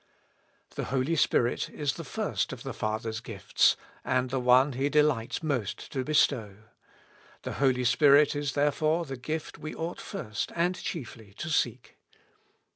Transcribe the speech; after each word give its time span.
The 0.73 0.85
Holy 0.85 1.15
Spirit 1.15 1.69
is 1.69 1.93
the 1.93 2.03
first 2.03 2.51
of 2.51 2.63
the 2.63 2.73
Father's 2.73 3.19
gifts, 3.19 3.77
and 4.03 4.31
the 4.31 4.39
one 4.39 4.73
He 4.73 4.89
delights 4.89 5.43
most 5.43 5.91
to 5.91 6.03
bestow. 6.03 6.55
The 7.43 7.53
Holy 7.61 7.83
Spirit 7.83 8.35
is 8.35 8.53
therefore 8.53 9.05
the 9.05 9.15
gift 9.15 9.59
we 9.59 9.75
ought 9.75 10.01
first 10.01 10.51
and 10.55 10.73
chiefly 10.75 11.35
to 11.37 11.51
seek. 11.51 11.97